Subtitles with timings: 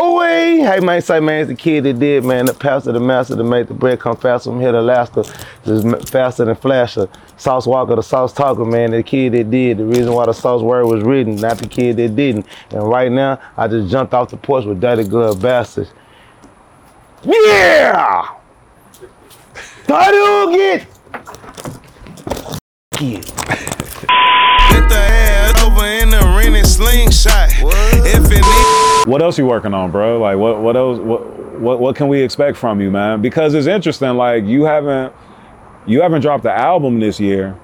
[0.00, 3.34] Oh, hey, man, say, man, it's the kid that did, man, the pastor, the master
[3.34, 5.24] that made the bread come faster from here to Alaska,
[5.64, 7.08] just faster than Flasher.
[7.36, 10.62] Sauce Walka, the sauce talker, man, the kid that did, the reason why the sauce
[10.62, 12.46] word was written, not the kid that didn't.
[12.70, 15.90] And right now, I just jumped off the porch with Dirty Glove Bastards.
[17.24, 18.28] Yeah!
[19.86, 20.86] Hadouken!
[23.00, 23.20] Yeah.
[23.20, 23.77] Get the
[27.28, 28.06] slingshot.
[28.06, 30.18] If it need What else you working on, bro?
[30.18, 31.26] Like what what else what
[31.58, 33.20] what what can we expect from you, man?
[33.20, 35.12] Because it's interesting like you haven't
[35.86, 37.56] you haven't dropped the album this year,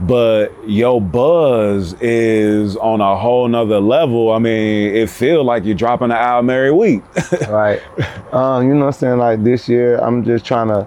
[0.00, 4.32] but your buzz is on a whole nother level.
[4.32, 7.02] I mean, it feels like you're dropping the album every week.
[7.48, 7.80] right.
[8.32, 9.18] Um, you know what I'm saying?
[9.18, 10.86] Like this year, I'm just trying to,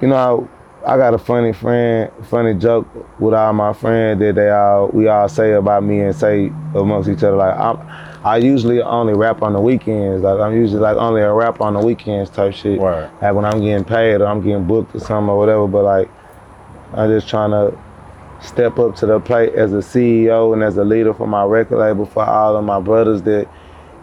[0.00, 2.86] you know, I, I got a funny friend, funny joke
[3.20, 7.08] with all my friends that they all, we all say about me and say amongst
[7.08, 7.36] each other.
[7.36, 7.78] Like, I'm,
[8.24, 10.22] I usually only rap on the weekends.
[10.22, 12.80] Like, I'm usually like only a rap on the weekends type shit.
[12.80, 13.10] Right.
[13.20, 15.66] Like when I'm getting paid or I'm getting booked or something or whatever.
[15.66, 16.10] But like,
[16.94, 17.76] I'm just trying to
[18.40, 21.78] step up to the plate as a CEO and as a leader for my record
[21.78, 23.48] label for all of my brothers that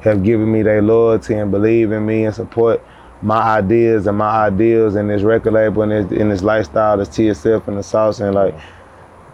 [0.02, 2.84] have given me their loyalty and believe in me and support
[3.22, 7.10] my ideas and my ideals and this record label and this, and this lifestyle, this
[7.10, 8.20] TSF and the sauce.
[8.20, 8.56] And like,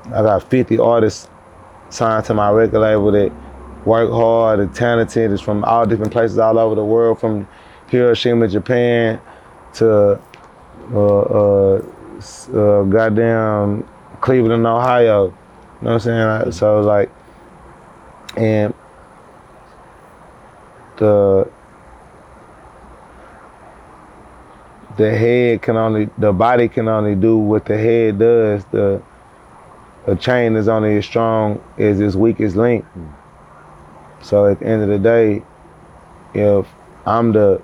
[0.08, 1.30] I got 50 artists
[1.90, 3.32] signed to my record label that
[3.86, 5.32] work hard and talented.
[5.32, 7.48] It's from all different places all over the world, from
[7.88, 9.20] Hiroshima, Japan,
[9.74, 10.20] to
[10.94, 11.82] uh, uh,
[12.54, 13.88] uh, goddamn
[14.22, 15.26] Cleveland, Ohio.
[15.26, 15.32] You
[15.82, 16.52] know what I'm saying?
[16.52, 17.12] So like,
[18.38, 18.74] and
[20.98, 21.50] the
[24.98, 28.66] the head can only the body can only do what the head does.
[28.66, 29.02] The
[30.08, 32.86] a chain is only as strong as its weakest link.
[34.22, 35.44] So at the end of the day,
[36.34, 36.68] if
[37.06, 37.62] I'm the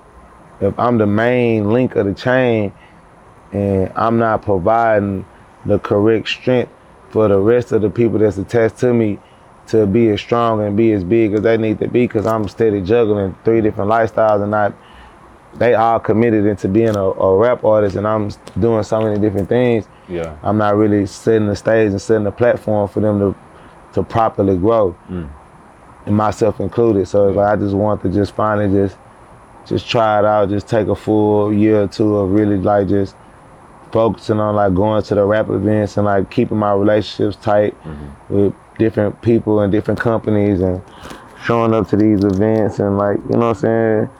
[0.60, 2.72] if I'm the main link of the chain
[3.52, 5.24] and I'm not providing
[5.64, 6.72] the correct strength
[7.10, 9.18] for the rest of the people that's attached to me
[9.68, 12.48] to be as strong and be as big as they need to be because I'm
[12.48, 14.74] steady juggling three different lifestyles and not
[15.54, 19.48] they all committed into being a, a rap artist and I'm doing so many different
[19.48, 19.86] things.
[20.08, 20.36] yeah.
[20.42, 23.36] I'm not really setting the stage and setting the platform for them to
[23.94, 25.28] to properly grow, mm.
[26.06, 27.08] and myself included.
[27.08, 28.96] So like I just want to just finally just
[29.66, 33.14] just try it out, just take a full year or two of really like just
[33.92, 38.34] focusing on like going to the rap events and like keeping my relationships tight mm-hmm.
[38.34, 40.82] with different people and different companies and
[41.44, 44.10] showing up to these events and like you know what I'm saying,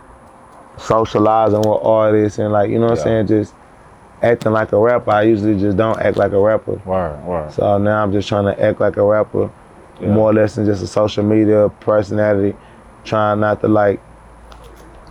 [0.78, 3.12] socializing with artists and like you know what Yeah.
[3.12, 3.54] I'm saying, just
[4.22, 5.10] acting like a rapper.
[5.10, 6.80] I usually just don't act like a rapper.
[6.84, 7.52] Word, word.
[7.52, 9.50] So now I'm just trying to act like a rapper,
[10.00, 10.08] Yeah.
[10.12, 12.56] more or less than just a social media personality.
[13.04, 14.00] Trying not to like,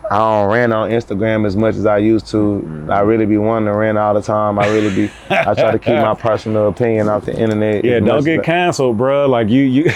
[0.09, 2.37] I don't rant on Instagram as much as I used to.
[2.37, 2.89] Mm-hmm.
[2.91, 4.57] I really be wanting to rant all the time.
[4.57, 7.83] I really be, I try to keep my personal opinion off the internet.
[7.83, 9.27] Yeah, don't get canceled, bro.
[9.27, 9.83] Like you you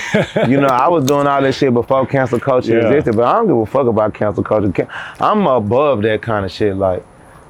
[0.48, 2.90] you know, I was doing all this shit before cancel culture Yeah.
[2.90, 4.88] existed, but I don't give a fuck about cancel culture.
[5.20, 6.76] I'm above that kind of shit.
[6.76, 7.06] Like,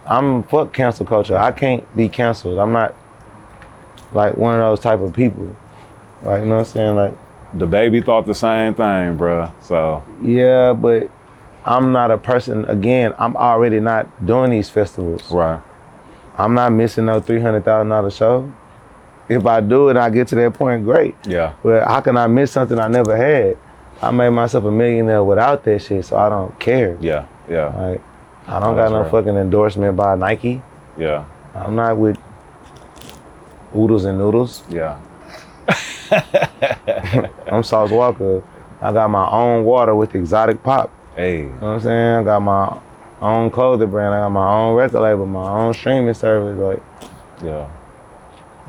[0.06, 1.38] I'm fuck cancel culture.
[1.38, 2.60] I can't be canceled.
[2.60, 2.94] I'm not
[4.14, 5.56] like one of those type of people.
[6.24, 6.96] Like, you know what I'm saying?
[6.96, 7.14] Like,
[7.54, 9.52] the baby thought the same thing, bro.
[9.62, 11.10] So yeah, but
[11.66, 12.66] I'm not a person.
[12.66, 15.30] Again, I'm already not doing these festivals.
[15.32, 15.62] right.
[16.38, 18.52] I'm not missing no three hundred thousand dollar show.
[19.30, 21.16] If I do it, and I get to that point, great.
[21.26, 21.54] Yeah.
[21.62, 23.58] But how can I miss something I never had?
[24.02, 26.98] I made myself a millionaire without that shit, so I don't care.
[27.00, 27.28] Yeah.
[27.48, 27.68] Yeah.
[27.68, 28.02] Like,
[28.48, 29.12] I don't That's got no right.
[29.12, 30.62] fucking endorsement by Nike.
[30.98, 31.26] Yeah.
[31.54, 32.18] I'm not with
[33.76, 34.64] oodles and noodles.
[34.70, 35.00] Yeah.
[37.48, 38.44] I'm Sauce Walka.
[38.82, 40.92] I got my own water with exotic pop.
[41.16, 41.40] Hey.
[41.40, 42.16] You know what I'm saying?
[42.18, 42.78] I got my
[43.22, 44.14] own clothing brand.
[44.14, 46.58] I got my own record label, my own streaming service.
[46.58, 46.82] Like,
[47.44, 47.66] Yeah.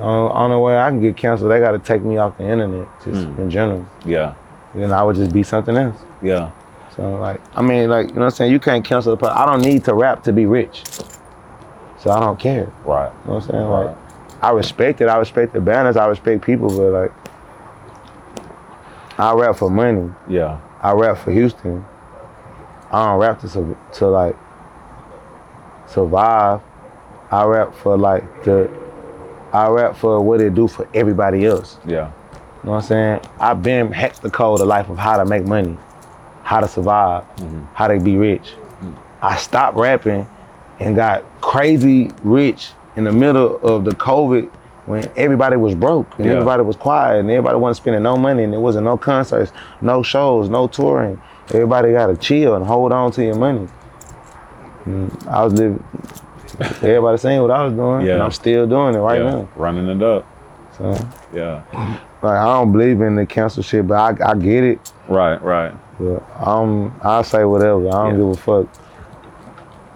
[0.01, 2.87] on only way I can get canceled, they got to take me off the internet,
[3.05, 3.39] just Mm.
[3.39, 3.87] in general.
[4.05, 4.33] Yeah.
[4.75, 5.97] Then I would just be something else.
[6.23, 6.51] Yeah.
[6.97, 8.53] So like, I mean, like, you know what I'm saying?
[8.53, 9.37] You can't cancel the person.
[9.37, 10.83] I don't need to rap to be rich.
[11.99, 12.69] So I don't care.
[12.85, 13.11] Right.
[13.25, 13.65] You know what I'm saying?
[13.67, 13.85] Right.
[13.87, 13.97] Like,
[14.43, 15.09] I respect it.
[15.09, 15.97] I respect the banners.
[15.97, 17.13] I respect people, but like,
[19.19, 20.11] I rap for money.
[20.29, 20.59] Yeah.
[20.83, 21.85] I rap for Houston.
[22.93, 24.37] I don't rap to su- to like
[25.87, 26.61] survive.
[27.31, 28.71] I rap for like the.
[29.53, 31.79] I rap for what it do for everybody else.
[31.87, 32.11] Yeah.
[32.63, 33.21] You know what I'm saying?
[33.41, 35.77] I've been hacked the code of life of how to make money,
[36.43, 37.65] how to survive, mm-hmm.
[37.75, 38.53] how to be rich.
[38.83, 38.97] Mm.
[39.21, 40.27] I stopped rapping
[40.81, 44.49] and got crazy rich in the middle of the COVID
[44.87, 46.33] when everybody was broke and Yeah.
[46.33, 50.03] everybody was quiet and everybody wasn't spending no money and there wasn't no concerts, no
[50.03, 51.21] shows, no touring.
[51.49, 53.69] Everybody got to chill and hold on to your money.
[54.87, 55.83] And I was living.
[56.61, 58.15] Everybody saying what I was doing, Yeah.
[58.15, 59.31] and I'm still doing it right yeah.
[59.31, 59.49] now.
[59.57, 60.27] Running it up.
[60.77, 60.95] So,
[61.35, 61.63] Yeah.
[62.23, 64.93] like, I don't believe in the cancel shit, but I, I get it.
[65.09, 65.41] Right.
[65.43, 65.73] Right.
[65.99, 67.89] But um, I'll say whatever.
[67.89, 68.17] I don't Yeah.
[68.17, 68.67] give a fuck.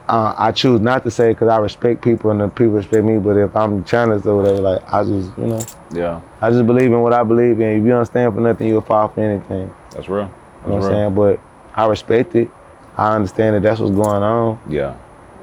[0.09, 3.19] Uh, I choose not to say because I respect people and the people respect me.
[3.19, 5.61] But if I'm challenged or whatever, like I just, you know,
[5.93, 6.21] Yeah.
[6.41, 7.81] I just believe in what I believe in.
[7.81, 9.71] If you don't stand for nothing, you'll fall for anything.
[9.93, 10.31] That's real.
[10.67, 11.15] You know That's what I'm saying?
[11.15, 11.41] But
[11.75, 12.51] I respect it.
[12.97, 14.59] I understand that that's what's going on.
[14.69, 14.97] Yeah.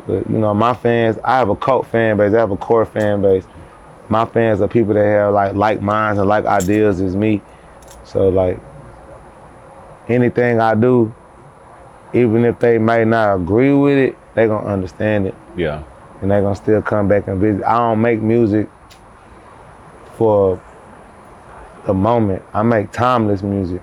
[0.05, 2.33] But you know, my fans, I have a cult fan base.
[2.33, 3.45] I have a core fan base.
[4.09, 7.41] My fans are people that have like like minds and like ideas as me.
[8.03, 8.59] So like
[10.09, 11.13] anything I do,
[12.13, 15.83] even if they may not agree with it, they gonna understand it Yeah.
[16.21, 17.63] and they gonna still come back and visit.
[17.63, 18.67] I don't make music
[20.17, 20.61] for
[21.85, 22.43] the moment.
[22.53, 23.81] I make timeless music.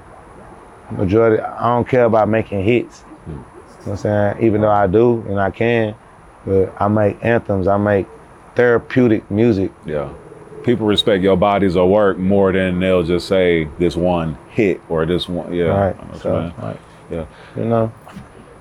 [0.90, 3.00] Majority, I don't care about making hits.
[3.00, 3.30] Hmm.
[3.30, 3.42] You know
[3.84, 4.44] what I'm saying?
[4.44, 5.94] Even though I do and I can,
[6.46, 7.66] but I make anthems.
[7.66, 8.06] I make
[8.54, 9.72] therapeutic music.
[9.86, 10.12] Yeah.
[10.64, 15.06] People respect your bodies or work more than they'll just say this one hit or
[15.06, 15.52] this one.
[15.54, 15.64] Yeah.
[15.66, 15.96] Right.
[16.12, 16.76] Know So, you like,
[17.10, 17.24] Yeah.
[17.56, 17.92] you know,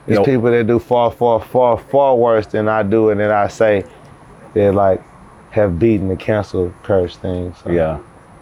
[0.05, 0.23] there's Yo.
[0.23, 3.83] people that do far, far, far, far worse than I do, and then I say
[4.53, 5.01] they like
[5.51, 7.53] have beaten the cancel curse thing.
[7.63, 7.97] So Yeah.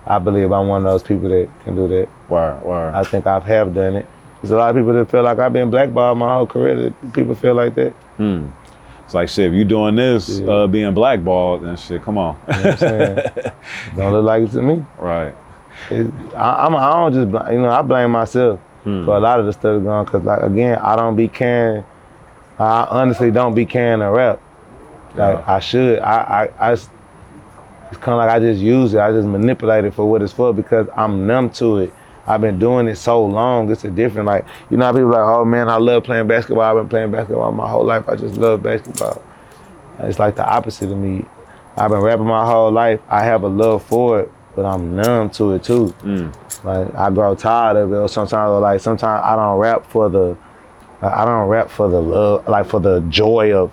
[0.05, 2.09] I believe I'm one of those people that can do that.
[2.29, 2.93] Word.
[2.93, 4.05] I think I have done it.
[4.41, 6.93] There's a lot of people that feel like I've been blackballed my whole career.
[7.13, 7.91] People feel like that.
[8.17, 8.47] Hmm.
[9.05, 9.47] It's like shit.
[9.51, 10.47] If you doing this, Yeah.
[10.51, 12.03] uh, being blackballed, then shit.
[12.03, 12.35] Come on.
[12.47, 13.17] You know what I'm saying?
[13.95, 14.85] don't look like it to me.
[14.99, 15.33] right.
[15.91, 19.05] It, I, I'm, I don't just, bl- you know, I blame myself Hmm.
[19.05, 20.05] for a lot of the stuff going.
[20.05, 21.83] Cause like again, I don't be caring.
[22.59, 24.39] I honestly don't be caring to rap.
[25.15, 25.43] Like Yeah.
[25.55, 25.99] I should.
[25.99, 26.71] I I.
[26.73, 26.87] it's
[27.91, 28.99] kind of like I just use it.
[28.99, 31.93] I just manipulate it for what it's for because I'm numb to it.
[32.27, 33.71] I've been doing it so long.
[33.71, 36.63] It's a different like you know how people like, oh man, I love playing basketball.
[36.63, 38.07] I've been playing basketball my whole life.
[38.09, 39.23] I just love basketball.
[39.99, 41.25] It's like the opposite of me.
[41.77, 42.99] I've been rapping my whole life.
[43.09, 45.93] I have a love for it, but I'm numb to it too.
[46.01, 46.35] Mm.
[46.63, 47.95] Like I grow tired of it.
[47.95, 50.37] Or sometimes, or like sometimes I don't rap for the,
[51.01, 53.71] I don't rap for the love, like for the joy of.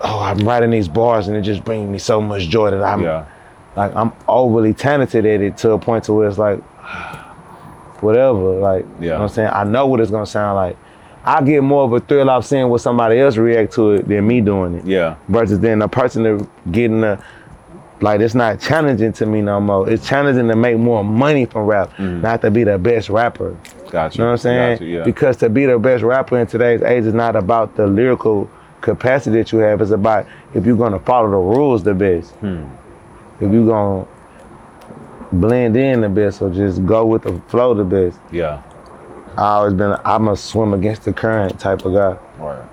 [0.00, 3.02] Oh, I'm writing these bars and it just brings me so much joy that I'm
[3.02, 3.26] Yeah.
[3.76, 6.60] Like I'm overly talented at it to a point to where it's like
[8.02, 8.58] whatever.
[8.58, 9.50] Like you know what I'm saying?
[9.52, 10.76] I know what it's gonna sound like.
[11.24, 14.26] I get more of a thrill out seeing what somebody else react to it than
[14.26, 14.84] me doing it.
[14.84, 15.16] Yeah.
[15.28, 17.22] Versus then a person that getting a
[18.00, 19.88] like it's not challenging to me no more.
[19.88, 23.56] It's challenging to make more money from rap, not to be the best rapper.
[23.90, 24.18] Gotcha.
[24.18, 24.72] You know what I'm saying?
[24.74, 25.04] Gotcha, yeah.
[25.04, 28.50] Because to be the best rapper in today's age is not about the lyrical
[28.80, 29.80] capacity that you have.
[29.80, 32.32] It's about if you're gonna follow the rules the best.
[32.34, 32.64] Hmm.
[33.40, 34.06] If you're gonna
[35.32, 38.18] blend in the best or just go with the flow the best.
[38.32, 38.62] yeah.
[39.36, 42.16] I always been I'm a swim against the current type of guy.
[42.42, 42.64] Right.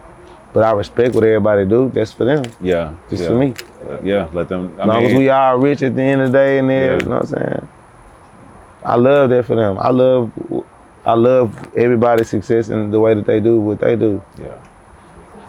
[0.53, 1.89] But I respect what everybody do.
[1.93, 2.45] That's for them.
[2.61, 2.93] Yeah.
[3.09, 3.27] Just yeah.
[3.27, 3.53] for me.
[4.01, 4.29] Yeah.
[4.31, 4.73] Let them.
[4.77, 6.69] I As long mean, as we all rich at the end of the day and
[6.69, 6.99] there, Yeah.
[7.03, 7.67] you know what I'm saying?
[8.85, 9.77] I love that for them.
[9.77, 10.31] I love
[11.05, 14.21] I love everybody's success and the way that they do what they do.
[14.39, 14.55] Yeah.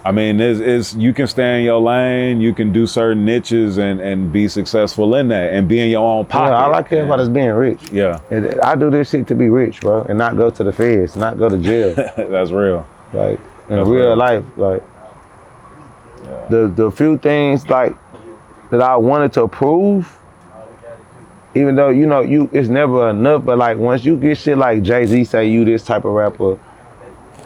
[0.07, 3.79] I mean, it's, it's you can stay in your lane, you can do certain niches
[3.79, 6.51] and, and be successful in that and be in your own pocket.
[6.53, 7.91] Yeah, all I care about is being rich.
[7.91, 10.73] Yeah, And I do this shit to be rich, bro, and not go to the
[10.75, 11.95] feds, not go to jail.
[12.17, 12.87] that's real.
[13.15, 14.17] like in That's real real.
[14.17, 14.83] life, like
[16.51, 17.97] the the few things like
[18.71, 20.19] that I wanted to prove,
[21.55, 24.83] even though you know you it's never enough, but like once you get shit like
[24.83, 26.59] Jay Z say you this type of rapper,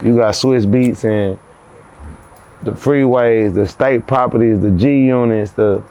[0.02, 1.38] you got Swizz Beatz and
[2.62, 5.82] the freeways, the state properties, the G units, the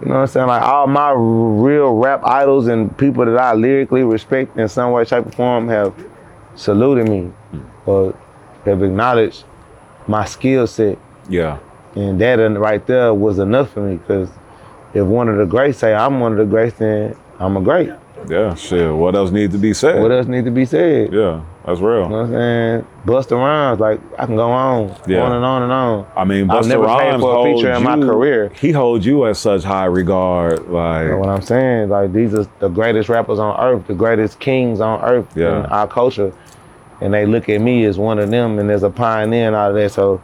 [0.00, 0.46] you know what I'm saying?
[0.48, 5.04] Like all my real rap idols and people that I lyrically respect in some way,
[5.04, 5.94] shape, or form have
[6.56, 7.60] saluted me hmm.
[7.88, 8.14] or
[8.64, 9.44] have acknowledged
[10.08, 10.98] my skill set.
[11.28, 11.60] Yeah,
[11.94, 14.28] And that right there was enough for me because
[14.92, 17.90] if one of the greats say I'm one of the greats, then I'm a great.
[18.28, 18.92] Yeah, shit.
[18.92, 20.00] What else needs to be said?
[20.00, 21.12] What else needs to be said?
[21.12, 22.04] Yeah, that's real.
[22.04, 22.86] You know what I'm saying?
[23.04, 25.22] Busta Rhymes, like I can go on, Yeah.
[25.22, 26.06] on and on and on.
[26.16, 28.50] I mean, I've Busta paid Rhymes for a feature in my career.
[28.54, 31.88] He holds you at such high regard, like You know what I'm saying?
[31.88, 35.60] Like these are the greatest rappers on earth, the greatest kings on earth Yeah.
[35.60, 36.32] in our culture.
[37.00, 39.70] And they look at me as one of them and as a pioneer and all
[39.70, 39.90] of that.
[39.90, 40.22] So,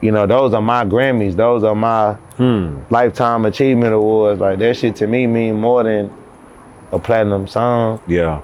[0.00, 1.34] you know, those are my Grammys.
[1.34, 4.40] Those are my hmm, lifetime achievement awards.
[4.40, 6.12] Like that shit to me mean more than
[6.94, 8.40] a platinum song yeah,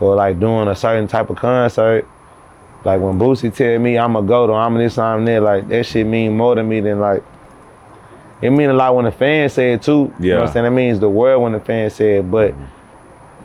[0.00, 2.06] or like doing a certain type of concert.
[2.84, 5.86] Like when Boosie tell me I'm a go to, I'm this, I'm there, like that
[5.86, 7.22] shit mean more to me than like
[8.42, 9.92] it mean a lot when the fans say it too.
[9.92, 10.40] You know what Yeah.
[10.42, 10.66] I'm saying?
[10.66, 12.64] It means the world when the fans say it, but mm-hmm.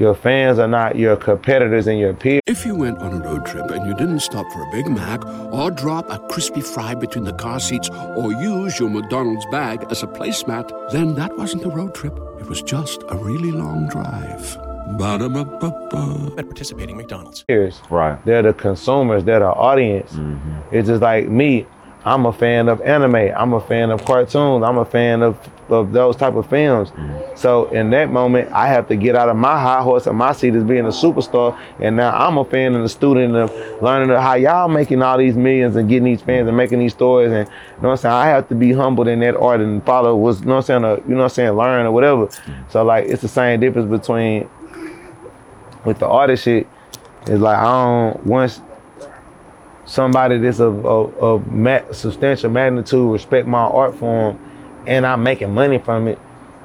[0.01, 2.41] Your fans are not your competitors and your peers.
[2.47, 5.23] If you went on a road trip and you didn't stop for a Big Mac
[5.53, 10.01] or drop a crispy fry between the car seats or use your McDonald's bag as
[10.01, 12.17] a placemat, then that wasn't a road trip.
[12.39, 14.57] It was just a really long drive.
[14.97, 16.33] Ba-da-ba-ba-ba.
[16.35, 17.45] At participating McDonald's.
[17.91, 18.17] right.
[18.25, 20.13] They're the consumers, they're the audience.
[20.13, 20.75] Mm-hmm.
[20.75, 21.67] It's just like me.
[22.03, 23.31] I'm a fan of anime.
[23.37, 24.63] I'm a fan of cartoons.
[24.63, 25.37] I'm a fan of,
[25.71, 26.91] of those type of films.
[27.35, 30.33] So in that moment, I have to get out of my high horse and my
[30.33, 31.57] seat as being a superstar.
[31.79, 35.35] And now I'm a fan and a student of learning how y'all making all these
[35.35, 37.31] millions and getting these fans and making these stories.
[37.31, 38.13] And you know what I'm saying?
[38.13, 40.63] I have to be humbled in that art and follow what's you know what I'm
[40.63, 42.29] saying, uh, you know what I'm saying, learn or whatever.
[42.69, 44.49] So like it's the same difference between
[45.85, 46.67] with the artist shit.
[47.23, 48.61] It's like I don't once
[49.85, 54.39] somebody that's of, of, of substantial magnitude respect my art form
[54.87, 56.19] and I'm making money from it.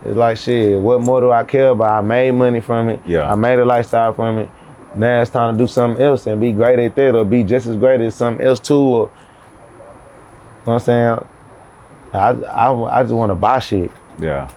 [0.05, 1.91] It's like shit, what more do I care about?
[1.91, 3.01] I made money from it.
[3.07, 3.31] Yeah.
[3.31, 4.49] I made a lifestyle from it.
[4.95, 7.67] Now it's time to do something else and be great at that or be just
[7.67, 8.75] as great as something else too.
[8.75, 9.13] Or, you know
[10.65, 11.27] what I'm saying?
[12.13, 13.91] I, I, I just want to buy shit.
[14.19, 14.51] Yeah.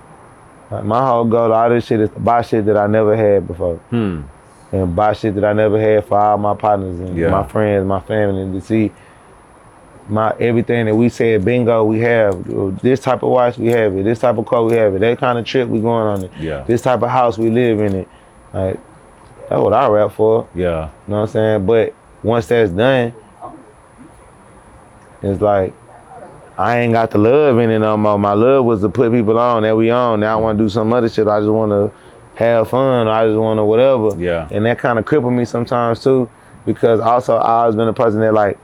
[0.71, 3.15] Like my whole goal to all this shit is to buy shit that I never
[3.17, 3.75] had before.
[3.89, 4.21] Hmm.
[4.71, 7.31] And buy shit that I never had for all my partners and Yeah.
[7.31, 8.91] my friends, my family, and to see
[10.09, 12.81] my everything that we said bingo we have.
[12.81, 14.03] This type of watch we have it.
[14.03, 14.99] This type of car we have it.
[14.99, 16.31] That kind of trip we going on it.
[16.39, 16.63] Yeah.
[16.63, 18.07] This type of house we live in it.
[18.53, 18.79] Like
[19.47, 20.47] that's what I rap for.
[20.55, 20.89] Yeah.
[21.07, 21.65] You know what I'm saying?
[21.65, 23.13] But once that's done,
[25.21, 25.73] it's like
[26.57, 28.19] I ain't got the love in it no more.
[28.19, 30.19] My love was to put people on that we on.
[30.19, 31.27] Now I want to do some other shit.
[31.27, 31.91] I just want to
[32.35, 33.07] have fun.
[33.07, 34.15] I just want to whatever.
[34.17, 34.47] Yeah.
[34.51, 36.29] And that kind of crippled me sometimes too,
[36.65, 38.57] because also I always been a person that like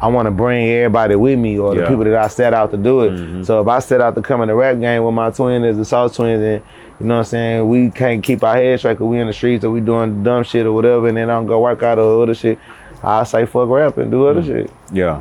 [0.00, 2.76] I want to bring everybody with me or the people that I set out to
[2.76, 3.10] do it.
[3.10, 3.42] Mm-hmm.
[3.42, 5.76] So if I set out to come in the rap game with my twin as
[5.76, 6.62] the Sauce Twins and
[7.00, 9.32] you know what I'm saying, we can't keep our heads straight 'cause we in the
[9.32, 11.98] streets or we doing dumb shit or whatever and then I don't go work out
[11.98, 12.60] or other shit,
[13.02, 14.46] I say fuck rap and do other mm.
[14.46, 14.70] shit.
[14.92, 15.20] Yeah.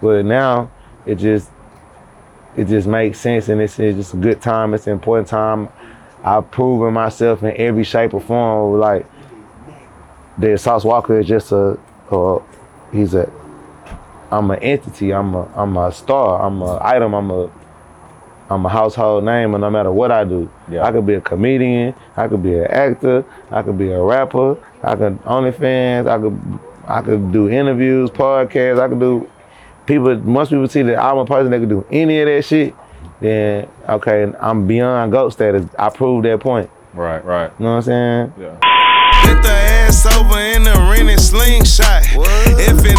[0.00, 0.70] But now
[1.04, 1.50] it just
[2.56, 4.74] it just makes sense and it's, it's just a good time.
[4.74, 5.68] It's an important time.
[6.22, 8.78] I've proven myself in every shape or form.
[8.78, 9.06] Like
[10.36, 11.78] the Sauce Walka is just a,
[12.12, 12.38] a
[12.92, 13.30] he's a
[14.30, 15.12] I'm an entity.
[15.12, 16.42] I'm a I'm a star.
[16.44, 17.14] I'm a item.
[17.14, 17.50] I'm a
[18.50, 20.84] I'm a household name, and no matter what I do, Yeah.
[20.84, 21.94] I could be a comedian.
[22.16, 23.24] I could be an actor.
[23.50, 24.56] I could be a rapper.
[24.82, 26.08] I could OnlyFans.
[26.08, 28.80] I could I could do interviews, podcasts.
[28.80, 29.28] I could do
[29.86, 30.16] people.
[30.16, 32.74] Once people see that I'm a person that could do any of that shit,
[33.20, 35.66] then okay, I'm beyond goat status.
[35.78, 36.70] I proved that point.
[36.94, 37.22] Right.
[37.24, 37.50] Right.
[37.58, 38.32] You know what I'm saying?
[38.38, 38.58] Yeah.
[39.24, 42.02] Get the ass over in the rented slingshot.
[42.14, 42.98] If it